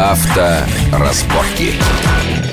Авторазборки. 0.00 1.74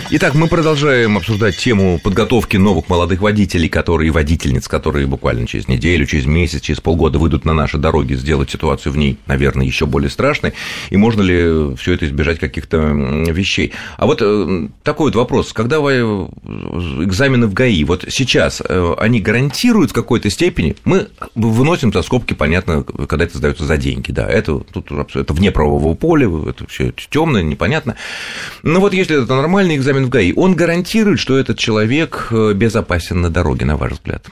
Итак, 0.10 0.36
мы 0.36 0.48
продолжаем 0.48 1.18
обсуждать 1.18 1.58
тему 1.58 2.00
подготовки 2.02 2.56
новых 2.56 2.88
молодых 2.88 3.20
водителей, 3.20 3.68
которые 3.68 4.10
водительниц, 4.10 4.70
которые 4.70 5.06
буквально 5.06 5.46
через 5.46 5.68
неделю, 5.68 6.06
через 6.06 6.26
месяц, 6.26 6.62
через 6.62 6.80
полгода 6.80 7.20
выйдут 7.20 7.44
на 7.44 7.54
наши 7.54 7.78
дороги, 7.78 8.14
сделать 8.14 8.50
ситуацию 8.50 8.94
в 8.94 8.98
ней, 8.98 9.18
наверное, 9.26 9.66
еще 9.66 9.86
более 9.86 10.10
страшной. 10.10 10.54
И 10.92 10.96
можно 10.96 11.22
ли 11.22 11.76
все 11.76 11.92
это 11.92 12.06
избежать 12.06 12.40
каких-то 12.40 12.78
вещей? 12.78 13.74
А 13.98 14.06
вот 14.06 14.22
э, 14.22 14.70
такой 14.82 15.08
вот 15.08 15.16
вопрос. 15.18 15.52
Когда 15.52 15.82
вы 15.82 15.92
э, 15.92 16.28
экзамены 17.04 17.48
в 17.48 17.54
ГАИ, 17.54 17.84
вот 17.84 18.06
сейчас 18.08 18.62
э, 18.62 18.94
они 18.98 19.20
гарантируют 19.20 19.92
в 19.92 19.94
какой-то 19.94 20.30
степени, 20.30 20.78
мы 20.86 21.10
выносим 21.36 21.92
за 21.92 22.02
скобки, 22.02 22.34
понятно, 22.34 22.84
когда 22.84 23.26
это 23.26 23.38
сдается 23.38 23.66
за 23.66 23.76
деньги, 23.76 24.14
да, 24.14 24.26
это, 24.26 24.60
тут, 24.60 24.90
это 24.90 25.34
вне 25.34 25.52
правового 25.52 25.96
поля, 25.96 26.30
это 26.50 26.66
все 26.70 26.94
темное, 27.10 27.44
непонятно. 27.44 27.98
Но 28.64 28.80
вот 28.80 28.94
если 28.94 29.22
это 29.22 29.36
нормальный 29.36 29.76
экзамен, 29.76 29.97
экзамен 29.98 30.06
в 30.06 30.10
ГАИ, 30.10 30.34
он 30.36 30.56
гарантирует, 30.56 31.20
что 31.20 31.38
этот 31.38 31.58
человек 31.58 32.28
э, 32.32 32.54
безопасен 32.54 33.22
на 33.22 33.30
дороге, 33.30 33.66
на 33.66 33.78
ваш 33.78 33.94
взгляд? 33.94 34.26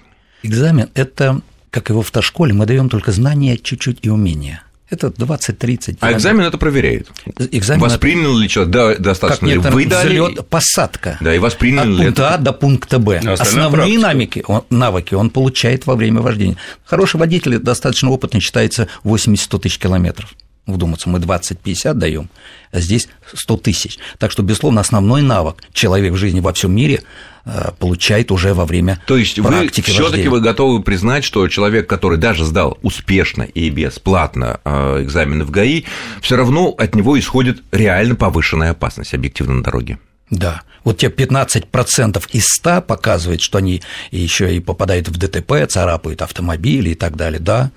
Экзамен– 0.44 0.90
это, 0.94 1.41
как 1.72 1.90
и 1.90 1.94
в 1.94 2.00
автошколе, 2.00 2.54
мы 2.54 2.66
даем 2.66 2.90
только 2.90 3.12
знания 3.12 3.58
чуть-чуть 3.58 4.00
и 4.04 4.10
умения. 4.10 4.62
Это 4.88 5.08
20-30. 5.08 5.98
А 6.00 6.12
экзамен 6.14 6.46
это 6.46 6.60
проверяет. 6.60 7.08
Экзамен 7.52 7.82
воспринял 7.82 8.38
ли 8.38 8.48
человек, 8.48 8.72
да, 8.72 8.96
достаточно 8.96 9.48
как 9.48 9.55
ли 9.55 9.72
вы 9.72 9.86
взлет, 9.88 10.48
посадка. 10.48 11.18
Да, 11.22 11.34
и 11.34 11.40
воспринял 11.40 11.82
От 11.82 11.88
ли 11.88 11.96
пункта 12.05 12.24
это... 12.24 12.34
А 12.36 12.38
до 12.38 12.54
пункта 12.54 13.00
Б. 13.00 13.22
А 13.26 13.34
Основные 13.34 13.98
навыки 13.98 14.44
он, 14.48 14.63
навыки 14.70 15.16
он 15.16 15.32
получает 15.32 15.88
во 15.88 15.96
время 15.96 16.22
вождения. 16.22 16.58
Хороший 16.86 17.20
водитель, 17.20 17.58
достаточно 17.58 18.12
опытный, 18.12 18.41
считается 18.41 18.88
80-100 19.04 19.60
тысяч 19.60 19.80
километров 19.80 20.36
вдуматься, 20.66 21.10
мы 21.10 21.20
20-50 21.20 21.94
даем, 21.94 22.30
а 22.72 22.80
здесь 22.80 23.08
100 23.34 23.58
тысяч. 23.58 23.98
Так 24.18 24.32
что, 24.32 24.44
безусловно, 24.44 24.82
основной 24.82 25.22
навык 25.22 25.63
человек 25.74 26.13
в 26.13 26.18
жизни 26.18 26.40
во 26.40 26.54
всем 26.54 26.76
мире 26.76 27.04
э, 27.46 27.72
получает 27.77 28.32
уже 28.32 28.54
во 28.54 28.66
время 28.66 29.02
То 29.05 29.18
есть 29.18 29.41
практики 29.41 29.90
вы 29.90 29.94
все-таки 29.94 30.27
вы 30.27 30.41
готовы 30.41 30.82
признать, 30.82 31.24
что 31.24 31.48
человек, 31.48 31.88
который 31.88 32.18
даже 32.18 32.46
сдал 32.46 32.77
успешно 32.82 33.44
и 33.44 33.70
бесплатно 33.70 34.60
э, 34.63 35.04
экзамены 35.04 35.46
в 35.46 35.52
ГАИ, 35.52 35.84
все 36.22 36.35
равно 36.35 36.74
от 36.77 36.96
него 36.96 37.18
исходит 37.20 37.62
реально 37.72 38.16
повышенная 38.16 38.72
опасность 38.72 39.13
объективно 39.13 39.55
на 39.55 39.63
дороге? 39.63 40.00
Да. 40.29 40.63
Вот 40.84 40.98
те 40.98 41.07
15% 41.07 42.24
из 42.32 42.46
100 42.48 42.82
показывает, 42.82 43.41
что 43.41 43.57
они 43.57 43.82
еще 44.12 44.55
и 44.55 44.60
попадают 44.60 45.10
в 45.10 45.18
ДТП, 45.18 45.68
царапают 45.68 46.22
автомобили 46.22 46.91
и 46.91 46.96
так 46.96 47.16
далее. 47.16 47.40
Да, 47.40 47.72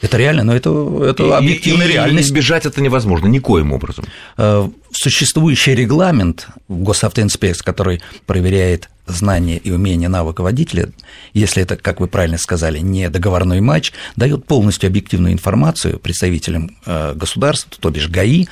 это 0.00 0.16
реально, 0.16 0.44
но 0.44 0.54
это, 0.54 0.70
это 1.04 1.36
объективная 1.36 1.86
и, 1.86 1.92
реальность. 1.92 2.28
И 2.28 2.30
избежать 2.30 2.66
это 2.66 2.80
невозможно 2.80 3.26
никоим 3.26 3.72
образом. 3.72 4.04
Э, 4.36 4.68
существующий 4.92 5.74
регламент 5.74 6.48
госавтоинспекции, 6.68 7.64
который 7.64 8.00
проверяет 8.26 8.88
знания 9.06 9.56
и 9.56 9.70
умения 9.70 10.08
навыка 10.08 10.42
водителя, 10.42 10.90
если 11.32 11.62
это, 11.62 11.76
как 11.76 12.00
вы 12.00 12.06
правильно 12.06 12.38
сказали, 12.38 12.78
не 12.78 13.08
договорной 13.10 13.60
матч, 13.60 13.92
дает 14.16 14.46
полностью 14.46 14.86
объективную 14.88 15.32
информацию 15.32 15.98
представителям 15.98 16.76
э, 16.86 17.14
государства, 17.14 17.70
то 17.80 17.90
бишь 17.90 18.08
ГАИ, 18.08 18.46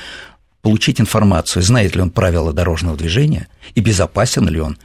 получить 0.62 1.00
информацию, 1.00 1.62
знает 1.62 1.94
ли 1.94 2.03
он 2.03 2.10
правила 2.10 2.53
дорожного 2.53 2.97
движения 2.97 3.47
и 3.77 3.81
безопасен 3.81 4.48
ли 4.48 4.60
он 4.60 4.78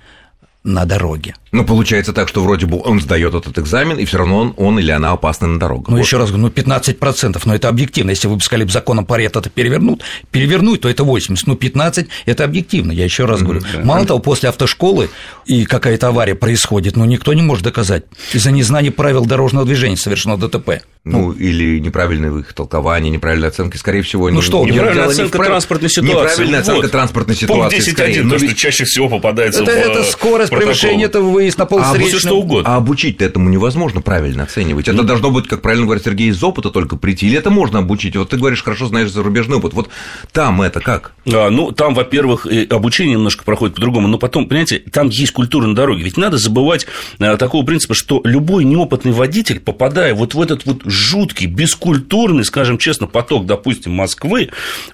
на 0.63 0.85
дороге. 0.85 1.33
Ну, 1.51 1.65
получается 1.65 2.13
так, 2.13 2.29
что 2.29 2.41
вроде 2.41 2.65
бы 2.65 2.81
он 2.81 3.01
сдает 3.01 3.33
этот 3.33 3.57
экзамен, 3.59 3.97
и 3.97 4.05
все 4.05 4.19
равно 4.19 4.37
он, 4.37 4.53
он 4.55 4.79
или 4.79 4.91
она 4.91 5.11
опасны 5.11 5.47
на 5.47 5.59
дорогах. 5.59 5.89
Ну, 5.89 5.97
вот. 5.97 6.03
еще 6.03 6.17
раз 6.17 6.29
говорю, 6.29 6.45
ну, 6.45 6.49
15%, 6.49 7.41
но 7.43 7.55
это 7.55 7.67
объективно. 7.67 8.11
Если 8.11 8.27
вы 8.27 8.35
бы 8.35 8.41
сказали, 8.41 8.67
законом 8.69 9.05
Паретта 9.05 9.39
это 9.39 9.49
перевернут, 9.49 10.01
перевернуть, 10.31 10.81
то 10.81 10.89
это 10.89 11.03
80, 11.03 11.47
ну, 11.47 11.55
15– 11.55 12.07
это 12.25 12.43
объективно, 12.45 12.93
я 12.93 13.03
еще 13.03 13.25
раз 13.25 13.41
говорю. 13.41 13.61
Mm-hmm. 13.61 13.83
Мало 13.83 14.05
того, 14.05 14.19
после 14.19 14.47
автошколы 14.49 15.09
и 15.45 15.65
какая-то 15.65 16.07
авария 16.07 16.35
происходит, 16.35 16.95
но 16.95 17.03
ну, 17.03 17.11
никто 17.11 17.33
не 17.33 17.41
может 17.41 17.65
доказать. 17.65 18.05
Из-за 18.33 18.51
незнания 18.51 18.91
правил 18.91 19.25
дорожного 19.25 19.65
движения 19.65 19.97
совершено 19.97 20.37
ДТП. 20.37 20.83
Ну, 21.03 21.19
ну 21.19 21.31
или 21.31 21.79
неправильное 21.79 22.31
их 22.39 22.53
толкование, 22.53 23.09
неправильной 23.09 23.47
оценки, 23.47 23.75
скорее 23.75 24.03
всего. 24.03 24.29
Ну 24.29 24.35
не, 24.35 24.41
что, 24.43 24.63
неправильная 24.63 25.07
оценка 25.07 25.39
не 25.39 25.45
транспортной 25.45 25.89
ситуации. 25.89 26.11
Неправильная 26.11 26.59
оценка 26.59 26.81
вот. 26.83 26.91
транспортной 26.91 27.35
ситуации. 27.35 27.77
Пункт 27.77 27.99
10.1, 27.99 28.29
то, 28.29 28.37
что 28.37 28.55
чаще 28.55 28.85
всего 28.85 29.09
попадается 29.09 29.63
это, 29.63 29.71
в 29.71 29.75
Это 29.75 30.03
скорость 30.03 30.51
превышения, 30.51 31.07
это 31.07 31.19
выезд 31.41 31.57
на 31.57 31.65
полсречном. 31.65 32.17
А, 32.17 32.19
что 32.19 32.39
угодно. 32.39 32.69
а 32.69 32.77
обучить-то 32.77 33.25
этому 33.25 33.49
невозможно 33.49 34.01
правильно 34.01 34.43
оценивать. 34.43 34.87
Это 34.87 34.99
mm. 35.01 35.05
должно 35.05 35.31
быть, 35.31 35.47
как 35.47 35.61
правильно 35.61 35.85
говорит 35.85 36.03
Сергей, 36.03 36.29
из 36.29 36.43
опыта 36.43 36.69
только 36.69 36.95
прийти. 36.95 37.27
Или 37.27 37.37
это 37.37 37.49
можно 37.49 37.79
обучить? 37.79 38.15
Вот 38.15 38.29
ты 38.29 38.37
говоришь, 38.37 38.63
хорошо 38.63 38.87
знаешь 38.87 39.09
зарубежный 39.11 39.57
опыт. 39.57 39.73
Вот 39.73 39.89
там 40.31 40.61
это 40.61 40.79
как? 40.79 41.13
А, 41.25 41.49
ну, 41.49 41.71
там, 41.71 41.93
во-первых, 41.93 42.47
обучение 42.69 43.15
немножко 43.15 43.43
проходит 43.43 43.75
по-другому, 43.75 44.07
но 44.07 44.17
потом, 44.17 44.47
понимаете, 44.47 44.79
там 44.79 45.09
есть 45.09 45.31
культура 45.31 45.67
на 45.67 45.75
дороге. 45.75 46.03
Ведь 46.03 46.17
надо 46.17 46.37
забывать 46.37 46.85
а, 47.19 47.37
такого 47.37 47.65
принципа, 47.65 47.93
что 47.93 48.21
любой 48.23 48.63
неопытный 48.63 49.11
водитель, 49.11 49.59
попадая 49.59 50.13
вот 50.13 50.33
в 50.33 50.41
этот 50.41 50.65
вот 50.65 50.81
жуткий, 50.85 51.47
бескультурный, 51.47 52.45
скажем 52.45 52.77
честно, 52.77 53.07
поток, 53.07 53.45
допустим, 53.45 53.93
Москвы, 53.93 54.49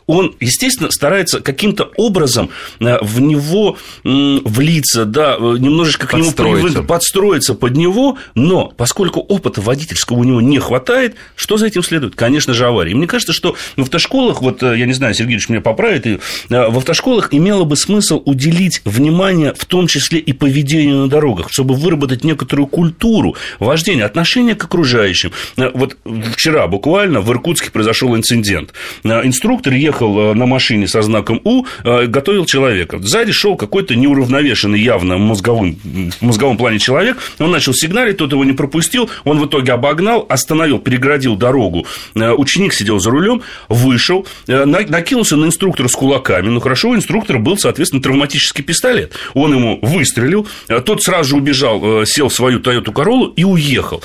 он, 0.06 0.36
естественно, 0.40 0.92
старается 0.92 1.42
каким-то 1.42 1.92
образом 1.98 2.50
э, 2.80 2.98
в 3.02 3.22
него 3.22 3.78
влиться, 4.04 5.06
да, 5.06 5.36
э, 5.38 5.56
немножечко 5.60 6.08
к 6.08 6.14
нему 6.14 6.32
привыкнуть, 6.38 6.88
подстроиться 6.88 7.54
под 7.54 7.76
него, 7.76 8.18
но 8.36 8.74
поскольку 8.76 9.20
опыта 9.20 9.62
водительского 9.62 10.18
у 10.18 10.24
него 10.24 10.42
не 10.42 10.60
хватает, 10.60 11.16
что 11.36 11.58
за 11.58 11.68
этим 11.68 11.84
следует? 11.84 12.16
Конечно 12.16 12.54
же, 12.54 12.66
аварии. 12.66 12.94
Мне 12.94 13.08
кажется, 13.08 13.34
что 13.34 13.56
в 13.76 13.82
автошколах, 13.82 14.42
вот 14.42 14.64
э, 14.64 14.78
я 14.78 14.86
не 14.86 14.94
знаю, 14.94 15.14
Сергеевич 15.14 15.50
меня 15.50 15.62
поправит, 15.62 16.08
и 16.08 16.20
в 16.50 16.78
автошколах 16.78 17.30
имело 17.34 17.64
бы 17.64 17.76
смысл 17.76 18.22
уделить 18.26 18.82
внимание 18.86 19.54
в 19.54 19.66
том 19.66 19.88
числе 19.88 20.20
и 20.20 20.34
поведению 20.34 20.98
на 20.98 21.08
дорогах, 21.08 21.48
чтобы 21.52 21.76
выработать 21.76 22.24
некоторую 22.24 22.68
культуру 22.68 23.36
вождения, 23.60 24.06
отношения 24.06 24.56
к 24.56 24.64
окружающим. 24.64 25.32
Вот 25.56 25.98
вчера 26.34 26.68
буквально 26.68 27.22
в 27.22 27.32
Иркутске 27.32 27.72
произошел 27.72 28.16
инцидент. 28.16 28.74
Э, 29.04 29.26
инструктор 29.26 29.74
ехал 29.74 30.32
э, 30.32 30.34
на 30.34 30.46
машине 30.46 30.88
со 30.88 31.02
знаком 31.02 31.42
У, 31.44 31.66
э, 31.84 32.06
готовил 32.06 32.46
человека. 32.46 33.00
Сзади 33.00 33.32
шел 33.32 33.56
какой-то 33.56 33.96
неуравновешенный 33.96 34.80
явно 34.80 35.18
мозговым, 35.18 35.78
мозговом 36.28 36.58
плане 36.58 36.80
человек. 36.80 37.18
Он 37.40 37.52
начал 37.52 37.74
сигналить, 37.74 38.18
тот 38.18 38.32
его 38.32 38.44
не 38.44 38.54
пропустил. 38.54 39.10
Он 39.24 39.40
в 39.40 39.48
итоге 39.48 39.72
обогнал, 39.72 40.26
остановил, 40.30 40.80
переградил 40.80 41.36
дорогу. 41.36 41.88
Ученик 42.16 42.74
сидел 42.74 43.00
за 43.00 43.10
рулем, 43.10 43.42
вышел, 43.70 44.28
накинулся 44.48 45.36
на 45.36 45.46
инструктора 45.46 45.88
с 45.88 45.94
кулаками. 45.94 46.50
Ну, 46.50 46.60
хорошо, 46.60 46.90
у 46.90 46.96
инструктора 46.96 47.40
был, 47.40 47.58
соответственно, 47.58 48.04
травматический 48.04 48.64
пистолет. 48.64 49.14
Он 49.34 49.54
ему 49.54 49.80
выстрелил, 49.82 50.48
тот 50.86 51.02
сразу 51.02 51.30
же 51.30 51.36
убежал, 51.38 52.06
сел 52.06 52.30
в 52.30 52.34
свою 52.34 52.60
Toyota 52.60 52.94
Corolla 52.94 53.34
и 53.36 53.44
уехал. 53.44 54.04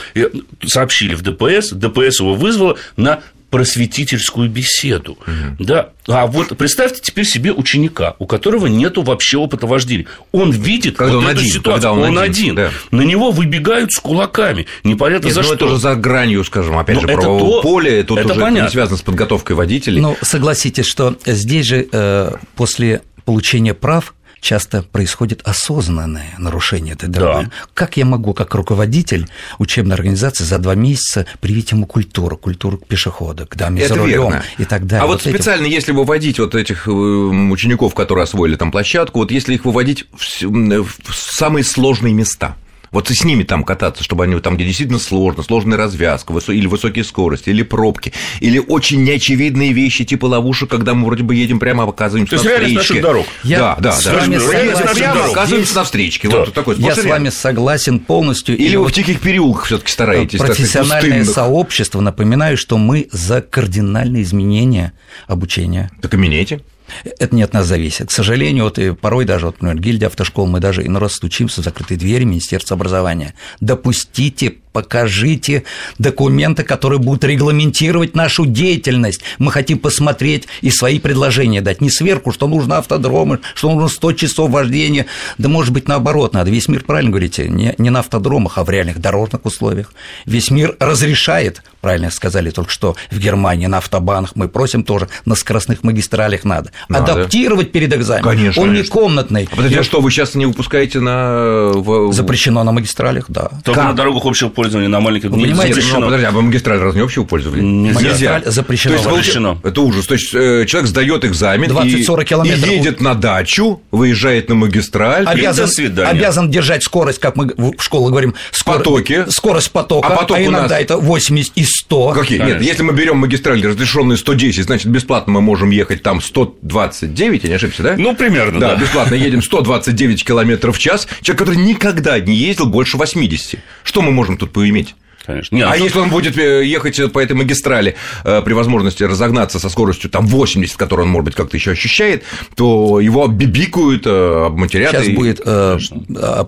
Сообщили 0.65 1.15
в 1.15 1.22
ДПС, 1.22 1.72
ДПС 1.72 2.21
его 2.21 2.34
вызвал 2.34 2.53
вызвало 2.53 2.77
на 2.97 3.22
просветительскую 3.52 4.48
беседу. 4.48 5.12
Угу. 5.12 5.64
Да. 5.66 5.90
А 6.08 6.26
вот 6.26 6.56
представьте 6.56 7.02
теперь 7.02 7.26
себе 7.26 7.52
ученика, 7.52 8.16
у 8.18 8.24
которого 8.26 8.66
нет 8.66 8.96
вообще 8.96 9.36
опыта 9.36 9.66
вождения. 9.66 10.06
Он 10.32 10.50
видит 10.50 10.96
когда 10.96 11.16
вот 11.16 11.18
он 11.18 11.28
эту 11.28 11.40
один, 11.40 11.52
ситуацию, 11.52 11.74
когда 11.74 11.92
он, 11.92 11.98
он 11.98 12.18
один. 12.18 12.32
один. 12.32 12.54
Да. 12.54 12.70
На 12.90 13.02
него 13.02 13.30
выбегают 13.30 13.92
с 13.92 14.00
кулаками. 14.00 14.66
Непонятно 14.84 15.26
нет, 15.26 15.34
за 15.34 15.40
ну, 15.42 15.44
что. 15.44 15.54
это 15.54 15.64
уже 15.66 15.76
за 15.76 15.94
гранью, 15.96 16.42
скажем, 16.44 16.78
опять 16.78 16.96
но 16.96 17.02
же, 17.02 17.06
правового 17.08 17.56
то, 17.56 17.62
поля. 17.62 18.02
Тут 18.02 18.20
это 18.20 18.32
уже 18.32 18.40
понятно. 18.40 18.66
не 18.68 18.70
связано 18.70 18.96
с 18.96 19.02
подготовкой 19.02 19.54
водителей. 19.54 20.00
Ну, 20.00 20.16
согласитесь, 20.22 20.86
что 20.86 21.14
здесь 21.26 21.66
же 21.66 21.86
э, 21.92 22.32
после 22.56 23.02
получения 23.26 23.74
прав 23.74 24.14
часто 24.42 24.82
происходит 24.82 25.41
осознанное 25.44 26.34
нарушение 26.36 26.94
этой 26.94 27.08
дороги. 27.08 27.44
Да. 27.44 27.50
Как 27.72 27.97
я 27.97 28.04
могу, 28.04 28.34
как 28.34 28.54
руководитель 28.54 29.28
учебной 29.58 29.94
организации, 29.94 30.44
за 30.44 30.58
два 30.58 30.75
месяца 30.75 31.26
привить 31.41 31.70
ему 31.70 31.86
культуру, 31.86 32.36
культуру 32.36 32.76
пешехода, 32.76 33.47
к 33.47 33.56
даме 33.56 33.86
за 33.86 33.94
рулем 33.94 34.43
и 34.58 34.64
так 34.64 34.87
далее. 34.87 35.05
А 35.05 35.06
вот, 35.06 35.25
вот 35.25 35.34
специально, 35.34 35.64
этим... 35.64 35.72
если 35.72 35.93
выводить 35.93 36.40
вот 36.40 36.55
этих 36.56 36.88
э, 36.88 36.90
учеников, 36.90 37.94
которые 37.94 38.25
освоили 38.25 38.56
там 38.56 38.72
площадку, 38.72 39.20
вот 39.20 39.31
если 39.31 39.55
их 39.55 39.64
выводить 39.64 40.06
в 40.11 41.14
самые 41.14 41.64
сложные 41.64 42.12
места– 42.12 42.56
вот 42.93 43.09
с 43.09 43.25
ними 43.25 43.43
там 43.43 43.65
кататься, 43.65 44.05
чтобы 44.05 44.25
они 44.25 44.39
там, 44.41 44.56
где 44.56 44.65
действительно 44.65 44.99
сложно, 44.99 45.43
сложная 45.43 45.79
развязка, 45.79 46.33
высо... 46.33 46.53
или 46.53 46.67
высокие 46.67 47.05
скорости, 47.05 47.49
или 47.49 47.62
пробки, 47.62 48.12
или 48.41 48.59
очень 48.59 49.03
неочевидные 49.03 49.73
вещи, 49.73 50.05
типа 50.05 50.27
ловушек, 50.27 50.71
когда 50.71 50.94
мы 50.94 51.06
вроде 51.06 51.23
бы 51.23 51.35
едем 51.35 51.59
прямо, 51.59 51.85
оказываемся 51.85 52.37
То 52.37 52.44
на 52.44 52.50
встречке. 52.50 53.00
дорог. 53.00 53.27
Я 53.43 53.59
да, 53.59 53.77
да, 53.81 53.93
с 53.93 54.05
да. 54.05 54.15
Вами 54.15 54.39
согласен. 54.39 54.94
Прямо 54.94 55.25
оказываемся 55.25 55.75
на 55.75 55.85
встречке. 55.85 56.29
Да. 56.29 56.39
Вот 56.41 56.53
такой 56.53 56.77
Я 56.77 56.94
с 56.94 57.05
вами 57.05 57.31
согласен 57.31 57.99
полностью. 57.99 58.56
Или 58.56 58.77
вы 58.77 58.89
в 58.89 58.93
тихих 58.93 59.21
переулках 59.21 59.65
все 59.67 59.79
таки 59.79 59.91
стараетесь. 59.91 60.39
Профессиональное 60.39 61.25
сообщество, 61.25 62.00
напоминаю, 62.00 62.56
что 62.56 62.77
мы 62.77 63.09
за 63.11 63.41
кардинальные 63.41 64.23
изменения 64.23 64.93
обучения. 65.27 65.91
Так 66.03 66.15
и 66.15 66.17
меняйте. 66.17 66.61
Это 67.05 67.35
не 67.35 67.43
от 67.43 67.53
нас 67.53 67.67
зависит. 67.67 68.09
К 68.09 68.12
сожалению, 68.12 68.65
вот 68.65 68.79
и 68.79 68.93
порой 68.93 69.25
даже, 69.25 69.47
вот, 69.47 69.61
например, 69.61 69.83
гильдия 69.83 70.09
автошкол, 70.09 70.47
мы 70.47 70.61
даже 70.61 70.85
иной 70.87 71.00
раз 71.00 71.15
стучимся 71.15 71.61
в 71.61 71.65
закрытые 71.65 71.99
двери 71.99 72.25
Министерства 72.25 72.75
образования. 72.75 73.35
Допустите 73.61 74.55
покажите 74.72 75.64
документы, 75.98 76.62
которые 76.62 76.98
будут 76.98 77.24
регламентировать 77.24 78.16
нашу 78.16 78.46
деятельность. 78.46 79.20
Мы 79.38 79.52
хотим 79.52 79.78
посмотреть 79.78 80.48
и 80.60 80.70
свои 80.70 80.98
предложения 80.98 81.60
дать. 81.60 81.80
Не 81.80 81.90
сверху, 81.90 82.32
что 82.32 82.46
нужно 82.48 82.78
автодромы, 82.78 83.40
что 83.54 83.70
нужно 83.70 83.88
100 83.88 84.12
часов 84.14 84.50
вождения. 84.50 85.06
Да, 85.38 85.48
может 85.48 85.72
быть, 85.72 85.88
наоборот 85.88 86.32
надо. 86.32 86.50
Весь 86.50 86.69
мир, 86.69 86.82
правильно 86.84 87.10
говорите, 87.10 87.48
не, 87.48 87.74
не 87.78 87.90
на 87.90 88.00
автодромах, 88.00 88.58
а 88.58 88.64
в 88.64 88.70
реальных 88.70 88.98
дорожных 88.98 89.44
условиях. 89.44 89.92
Весь 90.24 90.50
мир 90.50 90.76
разрешает, 90.80 91.62
правильно 91.80 92.10
сказали 92.10 92.50
только 92.50 92.70
что, 92.70 92.96
в 93.10 93.19
Германии 93.19 93.66
на 93.66 93.78
автобанах. 93.78 94.32
Мы 94.36 94.48
просим 94.48 94.84
тоже, 94.84 95.08
на 95.24 95.34
скоростных 95.34 95.82
магистралях 95.82 96.44
надо. 96.44 96.72
надо. 96.88 97.12
Адаптировать 97.12 97.72
перед 97.72 97.92
экзаменом. 97.94 98.30
Конечно. 98.30 98.62
Он 98.62 98.69
конечно. 98.69 98.84
не 98.84 98.88
комнатный. 98.88 99.48
А 99.52 99.56
подожди, 99.56 99.76
а 99.76 99.82
что, 99.82 100.00
вы 100.00 100.10
сейчас 100.10 100.34
не 100.34 100.46
выпускаете 100.46 101.00
на... 101.00 101.72
Запрещено 102.12 102.64
на 102.64 102.72
магистралях, 102.72 103.26
да. 103.28 103.50
Только 103.64 103.80
как? 103.80 103.90
на 103.90 103.94
дорогах 103.94 104.24
общего 104.24 104.48
пользования, 104.62 104.88
на 104.88 105.00
маленьких 105.00 105.31
Вы 105.31 105.43
понимаете, 105.43 105.75
запрещено. 105.75 106.00
Ну, 106.00 106.06
подожди, 106.06 106.26
а 106.26 106.31
магистраль 106.31 106.79
разве 106.79 107.00
не 107.00 107.05
общего 107.05 107.25
пользования? 107.25 107.62
Нельзя. 107.62 108.43
Запрещено. 108.47 108.94
То 108.94 109.00
есть, 109.00 109.11
запрещено. 109.11 109.59
Это 109.62 109.81
ужас. 109.81 110.06
То 110.06 110.14
есть, 110.14 110.35
э, 110.35 110.64
человек 110.67 110.88
сдает 110.88 111.25
экзамен 111.25 111.70
20-40 111.70 112.25
километров. 112.25 112.69
и 112.69 112.75
едет 112.75 113.00
на 113.00 113.14
дачу, 113.14 113.82
выезжает 113.91 114.49
на 114.49 114.55
магистраль. 114.55 115.26
Обязан, 115.26 115.69
обязан 116.06 116.50
держать 116.50 116.85
скорость, 116.85 117.19
как 117.19 117.37
мы 117.37 117.47
в 117.47 117.82
школе 117.82 118.11
говорим, 118.11 118.35
скор... 118.50 118.79
потоки. 118.79 119.25
скорость 119.29 119.70
потока, 119.70 120.09
а, 120.09 120.17
поток 120.17 120.37
а 120.37 120.43
иногда 120.43 120.69
нас... 120.69 120.81
это 120.81 120.97
80 120.97 121.53
и 121.56 121.65
100. 121.65 122.12
Какие? 122.12 122.38
Конечно. 122.38 122.58
Нет, 122.58 122.67
если 122.67 122.82
мы 122.82 122.93
берем 122.93 123.19
магистраль 123.19 123.65
разрешенные 123.67 124.17
110, 124.17 124.65
значит, 124.65 124.87
бесплатно 124.87 125.32
мы 125.32 125.41
можем 125.41 125.70
ехать 125.70 126.03
там 126.03 126.20
129, 126.20 127.43
я 127.44 127.49
не 127.49 127.55
ошибся, 127.56 127.82
да? 127.82 127.94
Ну, 127.99 128.15
примерно, 128.15 128.61
да. 128.61 128.75
Да, 128.75 128.81
бесплатно 128.81 129.15
едем 129.15 129.43
129 129.43 130.25
километров 130.25 130.76
в 130.76 130.79
час. 130.79 131.08
Человек, 131.23 131.38
который 131.38 131.56
никогда 131.56 132.19
не 132.20 132.35
ездил 132.35 132.67
больше 132.67 132.97
80. 132.97 133.61
Что 133.82 134.03
мы 134.03 134.12
можем 134.12 134.37
тут 134.37 134.51
поиметь? 134.52 134.94
Конечно. 135.24 135.54
Нет, 135.54 135.69
а 135.70 135.76
ну, 135.76 135.84
если 135.84 135.98
он 135.98 136.10
будет 136.10 136.36
э, 136.36 136.64
ехать 136.64 137.12
по 137.12 137.20
этой 137.20 137.34
магистрали 137.34 137.94
э, 138.24 138.42
при 138.42 138.52
возможности 138.52 139.04
разогнаться 139.04 139.58
со 139.58 139.69
скоростью 139.69 140.10
там 140.10 140.26
80, 140.26 140.76
которую 140.76 141.06
он, 141.06 141.12
может 141.12 141.26
быть, 141.26 141.34
как-то 141.34 141.56
еще 141.56 141.72
ощущает, 141.72 142.24
то 142.56 142.98
его 142.98 143.28
бибикают, 143.28 144.06
э, 144.06 144.44
обматерят. 144.46 144.90
Сейчас 144.90 145.06
и... 145.06 145.12
будет 145.12 145.40
э, 145.44 145.78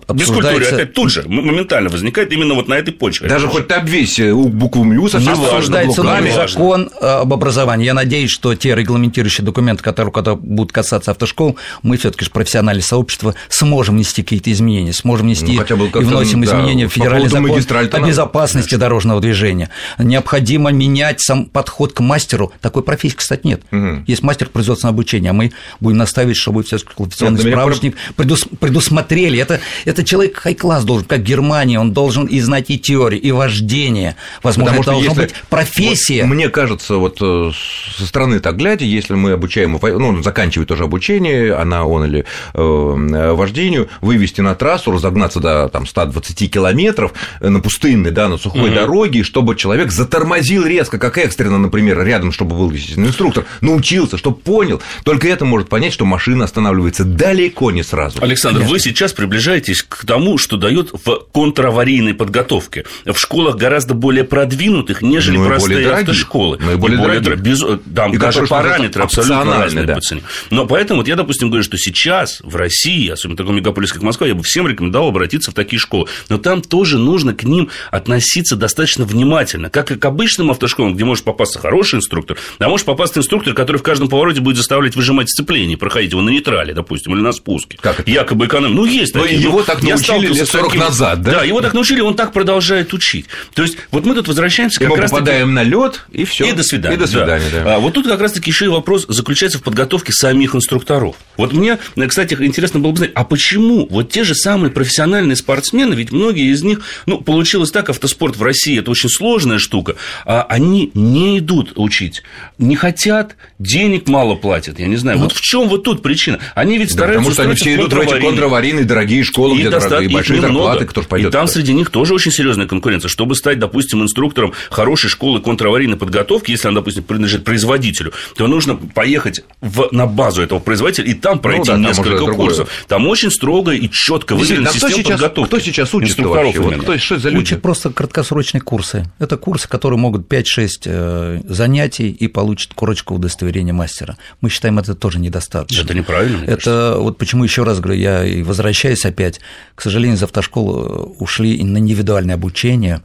обсуждается... 0.08 0.74
опять 0.74 0.92
тут 0.92 1.10
же 1.10 1.24
моментально 1.26 1.88
возникает 1.88 2.32
именно 2.32 2.54
вот 2.54 2.68
на 2.68 2.74
этой 2.74 2.92
почве. 2.92 3.28
Даже 3.28 3.46
хоть 3.46 3.68
ты 3.68 3.74
обвесь 3.74 4.18
букву 4.18 4.84
МЮ 4.84 5.08
со 5.08 5.20
всеми 5.20 5.34
Обсуждается 5.34 6.02
новый 6.02 6.32
закон 6.32 6.90
об 7.00 7.32
образовании. 7.32 7.86
Я 7.86 7.94
надеюсь, 7.94 8.30
что 8.30 8.54
те 8.54 8.74
регламентирующие 8.74 9.44
документы, 9.44 9.82
которые, 9.82 10.12
которые 10.12 10.38
будут 10.38 10.72
касаться 10.72 11.12
автошкол, 11.12 11.56
мы 11.82 11.96
все 11.96 12.10
таки 12.10 12.24
же 12.24 12.30
профессиональное 12.30 12.82
сообщество 12.82 13.34
сможем 13.48 13.96
нести 13.96 14.22
какие-то 14.22 14.50
изменения, 14.50 14.92
сможем 14.92 15.28
нести 15.28 15.52
ну, 15.52 15.58
хотя 15.58 15.76
бы 15.76 15.86
и 15.86 16.04
вносим 16.04 16.40
да, 16.40 16.46
изменения 16.46 16.88
в 16.88 16.92
федеральный 16.92 17.28
закон 17.28 17.50
о 17.92 18.06
безопасности 18.06 18.63
безопасности 18.64 18.74
дорожного 18.76 19.20
движения. 19.20 19.70
Необходимо 19.98 20.70
менять 20.70 21.20
сам 21.20 21.46
подход 21.46 21.92
к 21.92 22.00
мастеру. 22.00 22.52
Такой 22.60 22.82
профессии, 22.82 23.16
кстати, 23.16 23.46
нет. 23.46 23.62
Угу. 23.70 24.04
Есть 24.06 24.22
мастер 24.22 24.48
производственного 24.48 24.94
обучения, 24.94 25.30
а 25.30 25.32
мы 25.32 25.52
будем 25.80 25.98
наставить, 25.98 26.36
чтобы 26.36 26.62
все 26.62 26.78
квалификационный 26.78 27.44
нет, 27.44 27.52
справочник 27.52 27.96
предус, 28.16 28.44
предусмотрели. 28.60 29.38
Это, 29.38 29.60
это 29.84 30.04
человек 30.04 30.36
хай-класс 30.36 30.84
должен, 30.84 31.06
как 31.06 31.22
Германия, 31.22 31.78
он 31.78 31.92
должен 31.92 32.26
и 32.26 32.40
знать 32.40 32.70
и 32.70 32.78
теорию, 32.78 33.20
и 33.20 33.30
вождение. 33.32 34.16
Возможно, 34.42 34.78
Потому 34.78 35.00
это 35.00 35.06
должна 35.06 35.22
быть 35.22 35.34
профессия. 35.48 36.22
Вот, 36.22 36.34
мне 36.34 36.48
кажется, 36.48 36.96
вот 36.96 37.18
э, 37.20 37.50
со 37.96 38.06
стороны 38.06 38.40
так 38.40 38.56
глядя, 38.56 38.84
если 38.84 39.14
мы 39.14 39.32
обучаем, 39.32 39.78
ну, 39.80 40.22
заканчивает 40.22 40.68
тоже 40.68 40.84
обучение, 40.84 41.54
она, 41.54 41.84
он 41.84 42.04
или 42.04 42.24
э, 42.54 43.32
вождению, 43.32 43.88
вывести 44.00 44.40
на 44.40 44.54
трассу, 44.54 44.90
разогнаться 44.90 45.40
до 45.40 45.68
там, 45.68 45.86
120 45.86 46.50
километров 46.50 47.12
э, 47.40 47.48
на 47.48 47.60
пустынный, 47.60 48.10
да, 48.10 48.28
на 48.28 48.38
сухой 48.38 48.53
угу. 48.62 48.74
дороги, 48.74 49.22
чтобы 49.22 49.56
человек 49.56 49.90
затормозил 49.90 50.66
резко, 50.66 50.98
как 50.98 51.18
экстренно, 51.18 51.58
например, 51.58 52.04
рядом, 52.04 52.32
чтобы 52.32 52.56
был 52.56 52.70
инструктор, 52.72 53.44
научился, 53.60 54.18
чтобы 54.18 54.36
понял. 54.36 54.80
Только 55.04 55.28
это 55.28 55.44
может 55.44 55.68
понять, 55.68 55.92
что 55.92 56.04
машина 56.04 56.44
останавливается 56.44 57.04
далеко 57.04 57.70
не 57.70 57.82
сразу. 57.82 58.18
Александр, 58.22 58.58
Конечно. 58.58 58.72
вы 58.72 58.80
сейчас 58.80 59.12
приближаетесь 59.12 59.82
к 59.82 60.04
тому, 60.04 60.38
что 60.38 60.56
дает 60.56 60.90
в 60.92 61.26
контраварийной 61.32 62.14
подготовке. 62.14 62.84
В 63.04 63.16
школах 63.16 63.56
гораздо 63.56 63.94
более 63.94 64.24
продвинутых, 64.24 65.02
нежели 65.02 65.36
ну, 65.36 65.46
простые 65.46 65.90
автошколы. 65.90 66.58
Ну, 66.60 66.72
и 66.72 66.76
более, 66.76 66.98
более 66.98 67.20
дорогие. 67.20 67.44
Без... 67.44 67.64
Там 67.94 68.12
и 68.12 68.16
даже 68.16 68.46
параметры 68.46 69.02
абсолютно 69.02 69.58
разные 69.58 69.86
да. 69.86 69.94
по 69.94 70.00
цене. 70.00 70.22
Но 70.50 70.66
поэтому 70.66 71.00
вот 71.00 71.08
я, 71.08 71.16
допустим, 71.16 71.48
говорю, 71.48 71.64
что 71.64 71.76
сейчас 71.76 72.40
в 72.42 72.56
России, 72.56 73.08
особенно 73.08 73.34
в 73.34 73.38
таком 73.38 73.56
мегаполисе, 73.56 73.94
как 73.94 74.02
Москва, 74.02 74.26
я 74.26 74.34
бы 74.34 74.42
всем 74.42 74.68
рекомендовал 74.68 75.08
обратиться 75.08 75.50
в 75.50 75.54
такие 75.54 75.78
школы. 75.78 76.08
Но 76.28 76.38
там 76.38 76.62
тоже 76.62 76.98
нужно 76.98 77.34
к 77.34 77.44
ним 77.44 77.70
относиться 77.90 78.43
достаточно 78.50 79.04
внимательно, 79.04 79.70
как 79.70 79.90
и 79.90 79.96
к 79.96 80.04
обычным 80.04 80.50
автошколам, 80.50 80.94
где 80.94 81.04
может 81.04 81.24
попасться 81.24 81.58
хороший 81.58 81.96
инструктор, 81.96 82.36
а 82.58 82.68
может 82.68 82.86
попасться 82.86 83.20
инструктор, 83.20 83.54
который 83.54 83.78
в 83.78 83.82
каждом 83.82 84.08
повороте 84.08 84.40
будет 84.40 84.56
заставлять 84.56 84.96
выжимать 84.96 85.30
сцепление, 85.30 85.76
проходить 85.76 86.12
его 86.12 86.22
на 86.22 86.30
нейтрале, 86.30 86.74
допустим, 86.74 87.14
или 87.14 87.20
на 87.20 87.32
спуске. 87.32 87.78
Как 87.80 88.00
это? 88.00 88.10
Якобы 88.10 88.46
эконом. 88.46 88.74
Ну, 88.74 88.84
есть 88.84 89.14
Но 89.14 89.22
такие. 89.22 89.40
его 89.40 89.58
ну, 89.58 89.64
так 89.64 89.82
научили 89.82 90.26
лет 90.28 90.48
40 90.48 90.66
таким... 90.66 90.80
назад, 90.80 91.22
да? 91.22 91.30
Да, 91.32 91.42
его 91.44 91.60
так 91.60 91.74
научили, 91.74 92.00
он 92.00 92.14
так 92.14 92.32
продолжает 92.32 92.92
учить. 92.92 93.26
То 93.54 93.62
есть, 93.62 93.76
вот 93.90 94.04
мы 94.04 94.14
тут 94.14 94.28
возвращаемся 94.28 94.80
и 94.80 94.86
как 94.86 94.96
мы 94.96 95.02
раз 95.02 95.10
попадаем 95.10 95.54
на 95.54 95.62
лед 95.62 96.04
и 96.12 96.24
все. 96.24 96.46
И 96.46 96.52
до 96.52 96.62
свидания. 96.62 96.96
И 96.96 96.98
до 96.98 97.06
свидания, 97.06 97.46
да. 97.52 97.64
да. 97.64 97.76
А 97.76 97.78
вот 97.78 97.94
тут 97.94 98.06
как 98.06 98.20
раз-таки 98.20 98.50
еще 98.50 98.66
и 98.66 98.68
вопрос 98.68 99.06
заключается 99.08 99.58
в 99.58 99.62
подготовке 99.62 100.12
самих 100.12 100.54
инструкторов. 100.54 101.16
Вот 101.36 101.52
мне, 101.52 101.78
кстати, 102.08 102.36
интересно 102.40 102.80
было 102.80 102.92
бы 102.92 102.98
знать, 102.98 103.12
а 103.14 103.24
почему 103.24 103.86
вот 103.88 104.10
те 104.10 104.24
же 104.24 104.34
самые 104.34 104.70
профессиональные 104.70 105.36
спортсмены, 105.36 105.94
ведь 105.94 106.12
многие 106.12 106.52
из 106.52 106.62
них, 106.62 106.80
ну, 107.06 107.20
получилось 107.20 107.70
так, 107.70 107.90
автоспорт 107.90 108.33
в 108.36 108.42
России– 108.42 108.78
это 108.80 108.90
очень 108.90 109.08
сложная 109.08 109.58
штука, 109.58 109.96
а 110.24 110.42
они 110.48 110.90
не 110.94 111.38
идут 111.38 111.72
учить, 111.76 112.22
не 112.58 112.76
хотят, 112.76 113.36
денег 113.58 114.08
мало 114.08 114.34
платят, 114.34 114.78
я 114.78 114.86
не 114.86 114.96
знаю. 114.96 115.18
Вот 115.18 115.32
в 115.32 115.40
чем 115.40 115.68
вот 115.68 115.84
тут 115.84 116.02
причина? 116.02 116.38
Они 116.54 116.78
ведь 116.78 116.92
стараются 116.92 117.30
да, 117.30 117.30
Потому 117.30 117.32
что 117.34 117.42
они 117.42 117.54
все 117.54 117.74
идут 117.74 117.92
в 117.92 118.00
эти 118.00 118.20
контраварийные 118.20 118.84
дорогие 118.84 119.24
школы, 119.24 119.56
и 119.56 119.60
где 119.60 119.70
доста... 119.70 119.90
дорогие, 119.90 120.14
большие 120.14 120.40
немного. 120.40 120.54
зарплаты, 120.54 120.86
кто 120.86 121.02
же 121.02 121.08
пойдет. 121.08 121.28
И 121.28 121.32
там 121.32 121.46
среди 121.48 121.72
них 121.72 121.90
тоже 121.90 122.14
очень 122.14 122.32
серьезная 122.32 122.66
конкуренция. 122.66 123.08
Чтобы 123.08 123.34
стать, 123.34 123.58
допустим, 123.58 124.02
инструктором 124.02 124.52
хорошей 124.70 125.10
школы 125.10 125.40
контраварийной 125.40 125.96
подготовки, 125.96 126.50
если 126.50 126.68
она, 126.68 126.76
допустим, 126.76 127.04
принадлежит 127.04 127.44
производителю, 127.44 128.12
то 128.36 128.46
нужно 128.46 128.76
поехать 128.76 129.42
в, 129.60 129.88
на 129.92 130.06
базу 130.06 130.42
этого 130.42 130.58
производителя 130.58 131.06
и 131.06 131.14
там 131.14 131.38
пройти 131.38 131.70
ну, 131.70 131.82
да, 131.82 131.88
несколько 131.88 132.24
там 132.24 132.34
курсов. 132.34 132.66
Другое. 132.66 132.86
Там 132.88 133.06
очень 133.06 133.30
строго 133.30 133.72
и 133.72 133.88
четко 133.90 134.34
выделена 134.34 134.70
система 134.70 134.92
кто 134.92 135.02
сейчас, 135.02 135.20
подготовки. 135.20 135.48
Кто 135.48 135.58
сейчас 135.60 135.94
учит 135.94 136.18
вообще? 136.18 136.60
Вот, 136.60 136.74
кто, 136.76 136.98
что 136.98 137.18
за 137.18 137.28
люди? 137.30 137.42
Учат 137.42 137.62
просто 137.62 137.90
краткосрочные 138.24 138.60
курсы. 138.62 139.04
Это 139.18 139.36
курсы, 139.36 139.68
которые 139.68 139.98
могут 139.98 140.32
5-6 140.32 140.68
э, 140.84 141.40
занятий 141.46 142.10
и 142.10 142.28
получат 142.28 142.72
корочку 142.74 143.14
удостоверения 143.14 143.72
мастера. 143.72 144.16
Мы 144.40 144.48
считаем, 144.48 144.78
это 144.78 144.94
тоже 144.94 145.18
недостаточно. 145.18 145.82
Это 145.82 145.94
неправильно. 145.94 146.42
Это 146.44 146.48
кажется. 146.48 146.96
вот 146.98 147.18
почему 147.18 147.44
еще 147.44 147.64
раз 147.64 147.80
говорю, 147.80 148.00
я 148.00 148.24
и 148.24 148.42
возвращаюсь 148.42 149.04
опять. 149.04 149.40
К 149.74 149.82
сожалению, 149.82 150.16
из 150.16 150.22
автошколы 150.22 151.04
ушли 151.18 151.62
на 151.62 151.78
индивидуальное 151.78 152.34
обучение 152.34 153.02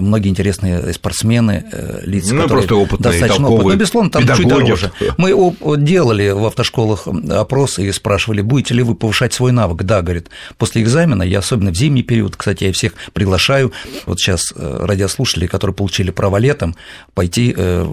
многие 0.00 0.28
интересные 0.28 0.92
спортсмены, 0.92 1.64
э, 1.72 2.00
лица, 2.04 2.34
ну, 2.34 2.42
которые 2.42 2.66
опытные, 2.66 3.12
достаточно 3.12 3.48
опытные. 3.48 3.74
Ну, 3.74 3.80
безусловно, 3.80 4.10
там 4.10 4.36
чуть 4.36 4.48
дороже. 4.48 4.92
Мы 5.16 5.56
делали 5.78 6.30
в 6.30 6.44
автошколах 6.46 7.06
опросы 7.30 7.86
и 7.86 7.92
спрашивали, 7.92 8.40
будете 8.40 8.74
ли 8.74 8.82
вы 8.82 8.94
повышать 8.94 9.32
свой 9.32 9.52
навык. 9.52 9.82
Да, 9.82 10.02
говорит, 10.02 10.28
после 10.58 10.82
экзамена, 10.82 11.22
я 11.22 11.38
особенно 11.38 11.70
в 11.70 11.76
зимний 11.76 12.02
период, 12.02 12.36
кстати, 12.36 12.64
я 12.64 12.72
всех 12.72 12.92
приглашаю, 13.12 13.72
вот 14.06 14.18
сейчас 14.20 14.52
э, 14.54 14.84
радиослушатели, 14.84 15.46
которые 15.46 15.74
получили 15.74 16.10
право 16.10 16.36
летом, 16.36 16.76
пойти 17.14 17.54
э, 17.56 17.86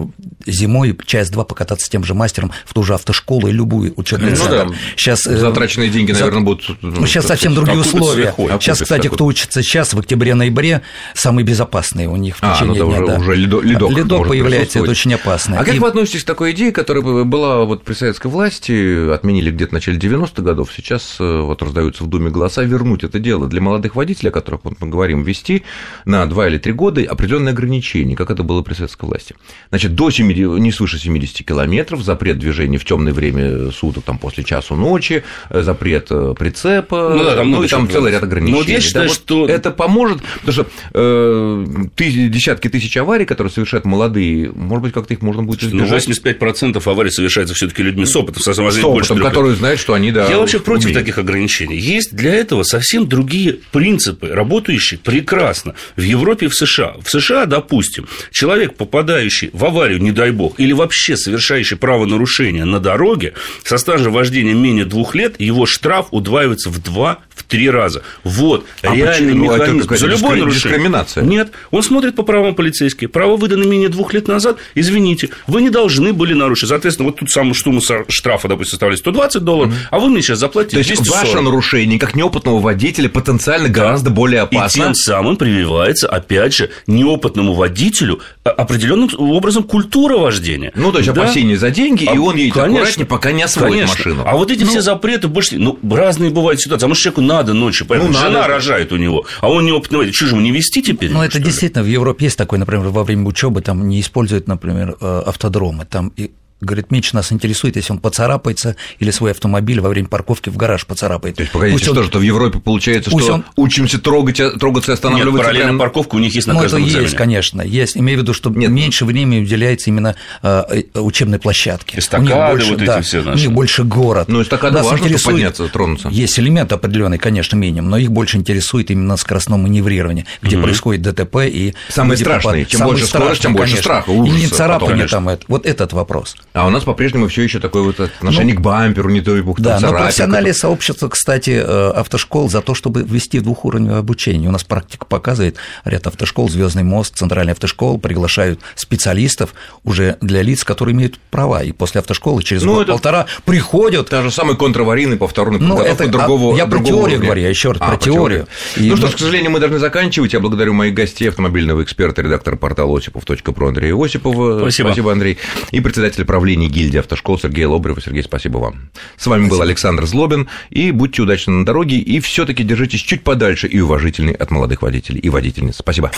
зимой 0.46 0.96
час-два 1.06 1.44
покататься 1.44 1.86
с 1.86 1.88
тем 1.88 2.04
же 2.04 2.14
мастером 2.14 2.52
в 2.64 2.74
ту 2.74 2.82
же 2.82 2.94
автошколу 2.94 3.48
и 3.48 3.52
любую 3.52 3.92
учебную 3.96 4.36
ну, 4.36 4.48
Да. 4.48 4.66
Сейчас, 4.96 5.22
Затраченные 5.22 5.90
деньги, 5.90 6.12
наверное, 6.12 6.42
будут... 6.42 6.64
Сейчас 7.06 7.26
совсем 7.26 7.54
другие 7.54 7.78
условия. 7.78 8.34
Сейчас, 8.60 8.80
кстати, 8.80 9.08
кто 9.08 9.26
учится 9.26 9.62
сейчас, 9.62 9.94
в 9.94 9.98
октябре-ноябре, 9.98 10.82
самые 11.14 11.44
безопасные 11.44 11.97
опасные 11.98 12.08
у 12.08 12.16
них 12.16 12.36
в 12.36 12.40
течение 12.40 12.82
а, 12.82 12.84
ну, 12.84 12.90
дня. 12.92 13.02
Уже, 13.02 13.06
да. 13.06 13.18
уже 13.18 13.34
ледок, 13.34 13.64
ледок, 13.64 13.90
ледок 13.90 14.28
появляется, 14.28 14.78
это 14.80 14.90
очень 14.90 15.14
опасно. 15.14 15.58
А 15.58 15.64
как 15.64 15.74
и... 15.74 15.78
вы 15.78 15.88
относитесь 15.88 16.22
к 16.22 16.26
такой 16.26 16.52
идее, 16.52 16.72
которая 16.72 17.02
была 17.24 17.64
вот 17.64 17.84
при 17.84 17.94
советской 17.94 18.28
власти, 18.28 19.12
отменили 19.12 19.50
где-то 19.50 19.70
в 19.70 19.72
начале 19.72 19.98
90-х 19.98 20.42
годов, 20.42 20.70
сейчас 20.74 21.16
э, 21.18 21.40
вот 21.40 21.62
раздаются 21.62 22.04
в 22.04 22.06
Думе 22.06 22.30
голоса, 22.30 22.62
вернуть 22.62 23.04
это 23.04 23.18
дело 23.18 23.48
для 23.48 23.60
молодых 23.60 23.96
водителей, 23.96 24.30
о 24.30 24.32
которых 24.32 24.60
вот 24.64 24.74
мы 24.80 24.88
говорим, 24.88 25.22
ввести 25.22 25.62
на 26.04 26.26
2 26.26 26.48
или 26.48 26.58
3 26.58 26.72
года 26.72 27.02
определенные 27.08 27.52
ограничения, 27.52 28.16
как 28.16 28.30
это 28.30 28.42
было 28.42 28.62
при 28.62 28.74
советской 28.74 29.06
власти. 29.06 29.34
Значит, 29.70 29.94
до 29.94 30.10
70 30.10 30.58
не 30.58 30.72
свыше 30.72 30.98
70 30.98 31.46
километров, 31.46 32.02
запрет 32.02 32.38
движения 32.38 32.78
в 32.78 32.84
темное 32.84 33.12
время 33.12 33.70
суток, 33.70 34.04
там, 34.04 34.18
после 34.18 34.44
часу 34.44 34.74
ночи, 34.74 35.24
э, 35.50 35.62
запрет 35.62 36.08
э, 36.10 36.34
прицепа, 36.38 37.14
ну, 37.16 37.24
да, 37.24 37.36
там, 37.36 37.50
ну 37.50 37.62
и 37.62 37.68
там 37.68 37.88
целый 37.90 38.12
ряд 38.12 38.22
ограничений. 38.22 38.52
Но 38.52 38.58
вот 38.58 38.68
я 38.68 38.80
считаю, 38.80 39.08
да, 39.08 39.14
что... 39.14 39.46
Это 39.46 39.70
поможет, 39.70 40.22
потому 40.40 40.52
что 40.52 40.66
э, 40.94 41.87
ты, 41.94 42.10
десятки 42.28 42.68
тысяч 42.68 42.96
аварий, 42.96 43.24
которые 43.24 43.52
совершают 43.52 43.84
молодые, 43.84 44.50
может 44.52 44.82
быть, 44.82 44.92
как-то 44.92 45.14
их 45.14 45.22
можно 45.22 45.42
будет 45.42 45.62
ну, 45.62 45.84
избежать. 45.84 46.08
Ну, 46.08 46.14
85% 46.14 46.82
аварий 46.90 47.10
совершается 47.10 47.54
все 47.54 47.68
таки 47.68 47.82
людьми 47.82 48.06
с 48.06 48.14
опытом, 48.16 48.42
с 48.42 48.48
опытом, 48.48 48.82
больше 48.82 49.14
которые 49.14 49.56
знают, 49.56 49.80
что 49.80 49.94
они, 49.94 50.12
да, 50.12 50.28
Я 50.28 50.38
вообще 50.38 50.58
против 50.58 50.86
умеют. 50.86 51.00
таких 51.00 51.18
ограничений. 51.18 51.76
Есть 51.76 52.14
для 52.14 52.34
этого 52.34 52.62
совсем 52.62 53.08
другие 53.08 53.58
принципы, 53.72 54.28
работающие 54.28 54.98
прекрасно 54.98 55.74
в 55.96 56.02
Европе 56.02 56.46
и 56.46 56.48
в 56.48 56.54
США. 56.54 56.94
В 57.02 57.10
США, 57.10 57.46
допустим, 57.46 58.06
человек, 58.30 58.76
попадающий 58.76 59.50
в 59.52 59.64
аварию, 59.64 60.00
не 60.00 60.12
дай 60.12 60.30
бог, 60.30 60.58
или 60.58 60.72
вообще 60.72 61.16
совершающий 61.16 61.76
правонарушение 61.76 62.64
на 62.64 62.80
дороге, 62.80 63.34
со 63.64 63.78
стажем 63.78 64.12
вождения 64.12 64.54
менее 64.54 64.84
двух 64.84 65.14
лет, 65.14 65.40
его 65.40 65.66
штраф 65.66 66.08
удваивается 66.10 66.70
в 66.70 66.82
два 66.82 67.20
в 67.38 67.44
три 67.44 67.70
раза. 67.70 68.02
Вот 68.24 68.66
а 68.82 68.94
реальный 68.94 69.32
почему? 69.32 69.46
Ну, 69.46 69.56
механизм. 69.56 69.86
Это 69.86 69.96
За 69.96 70.06
любое 70.06 70.36
нарушение. 70.38 70.78
Дискриминация. 70.78 71.24
Нет, 71.24 71.50
он 71.70 71.82
смотрит 71.82 72.16
по 72.16 72.22
правам 72.22 72.54
полицейские. 72.54 73.08
Право 73.08 73.36
выдано 73.36 73.64
менее 73.64 73.88
двух 73.88 74.12
лет 74.12 74.28
назад. 74.28 74.58
Извините, 74.74 75.30
вы 75.46 75.62
не 75.62 75.70
должны 75.70 76.12
были 76.12 76.34
нарушить. 76.34 76.68
Соответственно, 76.68 77.08
вот 77.08 77.18
тут 77.18 77.30
самую 77.30 77.54
сумму 77.54 77.80
штрафа, 78.08 78.48
допустим, 78.48 78.70
составляет 78.72 79.00
120 79.00 79.42
долларов, 79.42 79.72
mm-hmm. 79.72 79.88
а 79.90 79.98
вы 79.98 80.08
мне 80.08 80.22
сейчас 80.22 80.38
заплатите 80.38 80.76
То 80.76 80.78
есть 80.78 81.02
240. 81.02 81.24
ваше 81.24 81.40
нарушение, 81.42 81.98
как 81.98 82.14
неопытного 82.14 82.60
водителя, 82.60 83.08
потенциально 83.08 83.68
да. 83.68 83.74
гораздо 83.74 84.10
более 84.10 84.42
опасно. 84.42 84.80
И 84.80 84.84
тем 84.84 84.94
самым 84.94 85.36
прививается, 85.36 86.08
опять 86.08 86.54
же, 86.54 86.70
неопытному 86.86 87.54
водителю 87.54 88.20
определенным 88.44 89.08
образом 89.18 89.62
культура 89.62 90.16
вождения. 90.16 90.72
Ну, 90.74 90.92
то 90.92 90.98
есть 90.98 91.12
да? 91.12 91.22
опасение 91.22 91.56
за 91.56 91.70
деньги, 91.70 92.06
а, 92.06 92.14
и 92.14 92.18
он 92.18 92.36
едет 92.36 92.54
конечно, 92.54 92.80
аккуратнее, 92.80 93.06
пока 93.06 93.32
не 93.32 93.42
освоит 93.42 93.72
конечно. 93.72 93.96
машину. 93.96 94.22
А 94.26 94.36
вот 94.36 94.50
эти 94.50 94.64
ну, 94.64 94.70
все 94.70 94.80
запреты 94.80 95.28
больше... 95.28 95.58
Ну, 95.58 95.78
разные 95.90 96.30
бывают 96.30 96.60
ситуации. 96.60 96.86
А 96.86 96.88
может, 96.88 97.02
человеку 97.02 97.20
надо 97.28 97.54
ночью, 97.54 97.86
поэтому 97.86 98.10
ну, 98.12 98.18
жена 98.18 98.30
надо. 98.30 98.48
рожает 98.48 98.92
у 98.92 98.96
него, 98.96 99.24
а 99.40 99.48
он 99.48 99.64
неопытный 99.64 99.98
водитель. 99.98 100.16
Что 100.16 100.26
же 100.26 100.32
ему 100.32 100.42
не 100.42 100.50
вести 100.50 100.82
теперь? 100.82 101.12
Ну, 101.12 101.22
это 101.22 101.38
действительно, 101.38 101.84
в 101.84 101.86
Европе 101.86 102.24
есть 102.24 102.38
такой, 102.38 102.58
например, 102.58 102.88
во 102.88 103.04
время 103.04 103.26
учебы 103.26 103.60
там 103.62 103.88
не 103.88 104.00
используют, 104.00 104.48
например, 104.48 104.96
э, 105.00 105.22
автодромы. 105.26 105.84
Там 105.84 106.12
и 106.16 106.32
Говорит, 106.60 106.90
меньше 106.90 107.14
нас 107.14 107.30
интересует, 107.30 107.76
если 107.76 107.92
он 107.92 108.00
поцарапается 108.00 108.74
или 108.98 109.12
свой 109.12 109.30
автомобиль 109.30 109.80
во 109.80 109.88
время 109.88 110.08
парковки 110.08 110.48
в 110.48 110.56
гараж 110.56 110.86
поцарапает. 110.86 111.36
То 111.36 111.42
есть, 111.42 111.52
погодите, 111.52 111.74
пусть 111.74 111.84
что 111.84 112.00
он... 112.00 112.04
же, 112.04 112.18
в 112.18 112.22
Европе 112.22 112.58
получается, 112.58 113.10
что 113.10 113.34
он... 113.34 113.44
учимся 113.54 114.00
трогать, 114.00 114.40
трогаться 114.58 114.90
и 114.90 114.94
останавливаться? 114.94 115.36
Нет, 115.36 115.44
параллельно 115.44 115.68
прям... 115.68 115.78
парковка 115.78 116.16
у 116.16 116.18
них 116.18 116.34
есть 116.34 116.48
на 116.48 116.54
ну, 116.54 116.60
каждом 116.60 116.80
это 116.80 116.88
экзамене. 116.88 117.06
есть, 117.06 117.16
конечно, 117.16 117.62
есть. 117.62 117.96
Имею 117.96 118.18
в 118.18 118.22
виду, 118.22 118.34
что 118.34 118.50
Нет. 118.50 118.70
меньше 118.70 119.04
времени 119.04 119.42
уделяется 119.42 119.90
именно 119.90 120.16
э, 120.42 120.82
э 120.94 120.98
учебной 120.98 121.38
площадке. 121.38 122.00
Эстакады, 122.00 122.52
больше, 122.52 122.70
вот 122.70 122.84
да, 122.84 122.98
эти 122.98 123.06
все 123.06 123.22
наши. 123.22 123.30
У 123.30 123.40
них 123.40 123.52
больше 123.52 123.84
город. 123.84 124.26
Ну, 124.28 124.42
эстакады 124.42 124.78
нас 124.78 124.86
важно 124.86 125.04
интересует... 125.04 125.36
подняться, 125.36 125.68
тронуться. 125.68 126.08
Есть 126.08 126.38
элемент 126.40 126.72
определенный, 126.72 127.18
конечно, 127.18 127.54
минимум, 127.54 127.90
но 127.90 127.98
их 127.98 128.10
больше 128.10 128.36
интересует 128.36 128.90
именно 128.90 129.16
скоростное 129.16 129.58
маневрирование, 129.58 130.26
где 130.42 130.56
угу. 130.56 130.64
происходит 130.64 131.02
ДТП 131.02 131.36
и... 131.44 131.74
Самое 131.88 132.18
страшное, 132.18 132.64
чем 132.64 132.80
больше 132.80 133.06
скорость, 133.06 133.42
тем 133.42 133.54
больше 133.54 133.76
страха, 133.76 134.10
И 134.10 134.16
не 134.16 134.48
царапание 134.48 135.06
там, 135.06 135.28
вот 135.46 135.66
этот 135.66 135.92
вопрос. 135.92 136.36
А 136.58 136.66
у 136.66 136.70
нас 136.70 136.82
по-прежнему 136.82 137.28
все 137.28 137.42
еще 137.42 137.60
такое 137.60 137.82
вот 137.82 138.00
отношение 138.00 138.54
ну, 138.54 138.60
к 138.60 138.64
бамперу, 138.64 139.08
не 139.10 139.20
дай 139.20 139.40
бог, 139.42 139.60
Да, 139.60 139.78
но 139.80 139.90
профессиональное 139.90 140.52
сообщество, 140.52 141.08
кстати, 141.08 141.50
э, 141.50 141.90
автошкол 141.90 142.50
за 142.50 142.62
то, 142.62 142.74
чтобы 142.74 143.02
ввести 143.02 143.38
двухуровневое 143.38 144.00
обучение. 144.00 144.48
У 144.48 144.52
нас 144.52 144.64
практика 144.64 145.06
показывает, 145.06 145.56
ряд 145.84 146.08
автошкол, 146.08 146.48
Звездный 146.48 146.82
мост, 146.82 147.16
Центральная 147.16 147.52
автошкола 147.52 147.98
приглашают 147.98 148.60
специалистов 148.74 149.54
уже 149.84 150.16
для 150.20 150.42
лиц, 150.42 150.64
которые 150.64 150.94
имеют 150.94 151.20
права, 151.30 151.62
и 151.62 151.70
после 151.70 152.00
автошколы 152.00 152.42
через 152.42 152.62
ну, 152.62 152.74
год-полтора 152.74 153.26
приходят. 153.44 154.08
Та 154.08 154.22
же 154.22 154.32
самая 154.32 154.56
контраварийная 154.56 155.16
повторная 155.16 155.60
ну, 155.60 155.76
подготовка 155.76 156.04
это, 156.04 156.12
другого 156.12 156.56
Я 156.56 156.66
другого 156.66 156.82
про 156.82 156.88
теорию 156.88 157.02
уровня. 157.02 157.26
говорю, 157.26 157.42
я 157.42 157.48
еще 157.50 157.70
раз 157.70 157.78
а, 157.82 157.88
про 157.90 157.96
теорию. 157.98 158.48
И 158.76 158.90
ну 158.90 158.96
что 158.96 159.06
ж, 159.06 159.12
к 159.12 159.18
сожалению, 159.18 159.52
мы 159.52 159.60
должны 159.60 159.78
заканчивать. 159.78 160.32
Я 160.32 160.40
благодарю 160.40 160.72
моих 160.72 160.94
гостей, 160.94 161.28
автомобильного 161.28 161.84
эксперта, 161.84 162.22
редактора 162.22 162.56
портала 162.56 162.98
осипов.про 162.98 163.68
Андрея 163.68 163.94
Осипова. 163.94 164.58
Спасибо. 164.58 164.88
Спасибо, 164.88 165.12
Андрей. 165.12 165.38
И 165.70 165.80
председатель 165.80 166.24
правления 166.24 166.47
гильдии 166.56 166.98
автошкол 166.98 167.36
школ 167.36 167.50
Сергей 167.50 167.64
Лобрев. 167.64 168.02
Сергей, 168.02 168.22
спасибо 168.22 168.58
вам. 168.58 168.90
С 169.16 169.26
вами 169.26 169.42
спасибо. 169.42 169.56
был 169.56 169.62
Александр 169.62 170.06
Злобин. 170.06 170.48
И 170.70 170.90
будьте 170.90 171.22
удачны 171.22 171.52
на 171.52 171.64
дороге. 171.64 171.96
И 171.98 172.20
все 172.20 172.46
таки 172.46 172.62
держитесь 172.62 173.00
чуть 173.00 173.22
подальше 173.22 173.66
и 173.66 173.80
уважительней 173.80 174.34
от 174.34 174.50
молодых 174.50 174.82
водителей 174.82 175.20
и 175.20 175.28
водительниц. 175.28 175.76
Спасибо. 175.76 176.10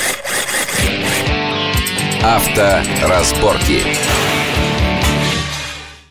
Авторазборки. 2.23 3.83